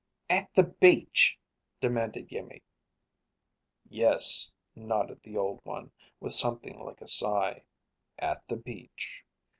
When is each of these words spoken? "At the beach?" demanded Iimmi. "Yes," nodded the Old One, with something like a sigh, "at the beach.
"At 0.31 0.51
the 0.55 0.63
beach?" 0.63 1.37
demanded 1.79 2.29
Iimmi. 2.31 2.63
"Yes," 3.87 4.51
nodded 4.75 5.21
the 5.21 5.37
Old 5.37 5.59
One, 5.63 5.91
with 6.19 6.33
something 6.33 6.79
like 6.79 7.01
a 7.01 7.07
sigh, 7.07 7.61
"at 8.17 8.47
the 8.47 8.57
beach. 8.57 9.23